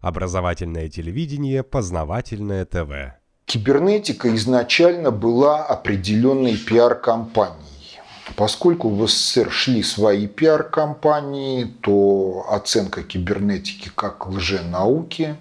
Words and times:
Образовательное 0.00 0.88
телевидение, 0.88 1.62
познавательное 1.64 2.64
ТВ. 2.64 3.18
Кибернетика 3.46 4.34
изначально 4.36 5.10
была 5.10 5.64
определенной 5.64 6.56
пиар-компанией. 6.56 8.00
Поскольку 8.36 8.90
в 8.90 9.08
СССР 9.08 9.50
шли 9.50 9.82
свои 9.82 10.26
пиар-компании, 10.28 11.64
то 11.80 12.46
оценка 12.50 13.02
кибернетики 13.02 13.90
как 13.94 14.28
лженауки, 14.28 15.36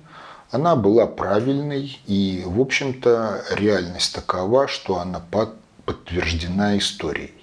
она 0.50 0.76
была 0.76 1.06
правильной. 1.06 2.00
И, 2.08 2.42
в 2.46 2.60
общем-то, 2.60 3.44
реальность 3.52 4.16
такова, 4.16 4.68
что 4.68 5.00
она 5.00 5.22
подтверждена 5.86 6.78
историей. 6.78 7.34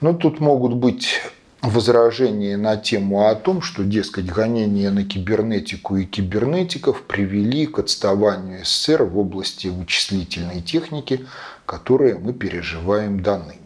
Но 0.00 0.12
тут 0.14 0.40
могут 0.40 0.74
быть 0.74 1.20
возражения 1.68 2.56
на 2.56 2.76
тему 2.76 3.26
о 3.26 3.34
том, 3.34 3.62
что, 3.62 3.84
дескать, 3.84 4.26
гонения 4.26 4.90
на 4.90 5.04
кибернетику 5.04 5.96
и 5.96 6.04
кибернетиков 6.04 7.02
привели 7.02 7.66
к 7.66 7.78
отставанию 7.78 8.64
СССР 8.64 9.04
в 9.04 9.18
области 9.18 9.68
вычислительной 9.68 10.62
техники, 10.62 11.26
которые 11.66 12.18
мы 12.18 12.32
переживаем 12.32 13.22
до 13.22 13.38
ныне. 13.38 13.60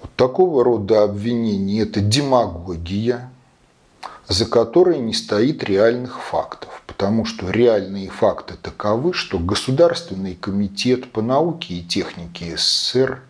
Вот 0.00 0.10
такого 0.16 0.64
рода 0.64 1.02
обвинения– 1.02 1.80
это 1.82 2.00
демагогия, 2.00 3.30
за 4.28 4.46
которой 4.46 4.98
не 4.98 5.12
стоит 5.12 5.64
реальных 5.64 6.22
фактов. 6.22 6.82
Потому 6.86 7.24
что 7.24 7.50
реальные 7.50 8.10
факты 8.10 8.54
таковы, 8.60 9.12
что 9.12 9.38
Государственный 9.38 10.34
комитет 10.34 11.10
по 11.12 11.20
науке 11.20 11.74
и 11.74 11.82
технике 11.82 12.56
СССР 12.56 13.20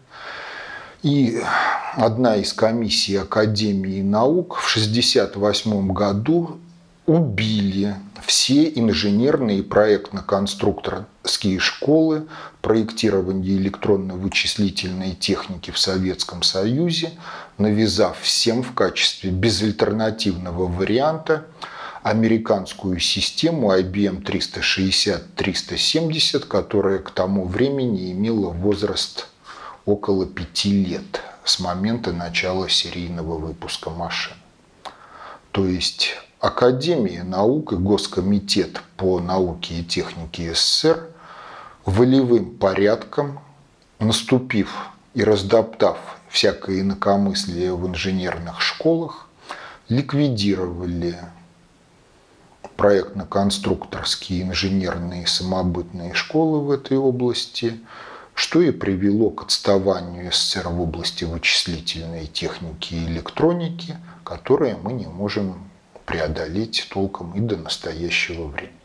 и 1.03 1.43
одна 1.97 2.37
из 2.37 2.53
комиссий 2.53 3.17
Академии 3.17 4.03
наук 4.03 4.57
в 4.57 4.71
1968 4.71 5.93
году 5.93 6.61
убили 7.07 7.97
все 8.25 8.69
инженерные 8.69 9.59
и 9.59 9.63
проектно-конструкторские 9.63 11.59
школы 11.59 12.29
проектирования 12.63 13.57
электронно-вычислительной 13.57 15.17
техники 15.17 15.73
в 15.73 15.79
Советском 15.79 16.43
Союзе, 16.43 17.11
навязав 17.59 18.21
всем 18.21 18.63
в 18.63 18.73
качестве 18.75 19.31
безальтернативного 19.31 20.69
варианта 20.69 21.47
американскую 22.03 22.99
систему 23.01 23.77
IBM 23.77 24.23
360-370, 24.23 26.47
которая 26.47 26.99
к 26.99 27.11
тому 27.11 27.47
времени 27.47 28.13
имела 28.13 28.51
возраст 28.51 29.27
около 29.85 30.27
пяти 30.27 30.85
лет 30.85 31.21
с 31.51 31.59
момента 31.59 32.13
начала 32.13 32.69
серийного 32.69 33.37
выпуска 33.37 33.91
машин. 33.91 34.37
То 35.51 35.67
есть 35.67 36.17
Академия 36.39 37.25
наук 37.25 37.73
и 37.73 37.77
Госкомитет 37.77 38.81
по 38.97 39.19
науке 39.19 39.81
и 39.81 39.85
технике 39.85 40.55
СССР 40.55 41.09
волевым 41.85 42.57
порядком, 42.57 43.41
наступив 43.99 44.91
и 45.15 45.25
раздоптав 45.25 45.99
всякое 46.29 46.83
инакомыслие 46.83 47.75
в 47.75 47.85
инженерных 47.85 48.61
школах, 48.61 49.27
ликвидировали 49.89 51.19
проектно-конструкторские 52.77 54.43
инженерные 54.43 55.27
самобытные 55.27 56.15
школы 56.15 56.61
в 56.61 56.71
этой 56.71 56.97
области, 56.97 57.81
что 58.41 58.63
и 58.63 58.71
привело 58.71 59.29
к 59.29 59.43
отставанию 59.43 60.33
СССР 60.33 60.69
в 60.71 60.81
области 60.81 61.25
вычислительной 61.25 62.27
техники 62.27 62.95
и 62.95 63.05
электроники, 63.05 63.99
которые 64.25 64.79
мы 64.79 64.95
не 64.95 65.07
можем 65.07 65.71
преодолеть 66.07 66.89
толком 66.91 67.35
и 67.35 67.41
до 67.41 67.59
настоящего 67.59 68.47
времени. 68.47 68.81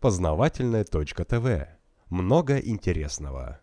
Познавательная 0.00 0.84
точка 0.84 1.26
ТВ. 1.26 1.68
Много 2.08 2.56
интересного. 2.56 3.60